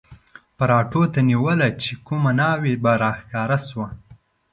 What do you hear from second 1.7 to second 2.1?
چې